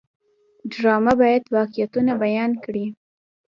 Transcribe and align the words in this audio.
ډرامه 0.71 1.13
باید 1.21 1.43
واقعیتونه 1.55 2.11
بیان 2.23 2.51
کړي 2.63 2.85